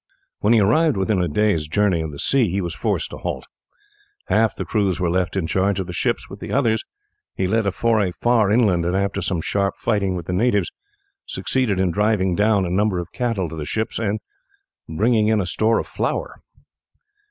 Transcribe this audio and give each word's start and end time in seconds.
When 0.39 0.53
he 0.53 0.59
arrived 0.59 0.97
within 0.97 1.21
a 1.21 1.27
day's 1.27 1.67
journey 1.67 2.01
of 2.01 2.11
the 2.11 2.17
sea 2.17 2.49
he 2.49 2.59
was 2.59 2.73
forced 2.73 3.11
to 3.11 3.17
halt. 3.17 3.45
Half 4.29 4.55
the 4.55 4.65
crews 4.65 4.99
were 4.99 5.11
left 5.11 5.35
in 5.35 5.45
charge 5.45 5.79
of 5.79 5.85
the 5.85 5.93
ships, 5.93 6.25
and 6.27 6.31
with 6.31 6.39
the 6.39 6.51
others 6.51 6.83
he 7.35 7.45
led 7.47 7.67
a 7.67 7.71
foray 7.71 8.09
far 8.09 8.49
inland, 8.51 8.83
and 8.83 8.95
after 8.95 9.21
some 9.21 9.41
sharp 9.41 9.77
fighting 9.77 10.15
with 10.15 10.25
the 10.25 10.33
natives 10.33 10.71
succeeded 11.27 11.79
in 11.79 11.91
driving 11.91 12.33
down 12.33 12.65
a 12.65 12.71
number 12.71 12.97
of 12.97 13.11
cattle 13.11 13.47
to 13.49 13.55
the 13.55 13.63
ships 13.63 13.99
and 13.99 14.19
in 14.89 14.97
bringing 14.97 15.27
in 15.27 15.39
a 15.39 15.45
store 15.45 15.77
of 15.77 15.85
flour. 15.85 16.41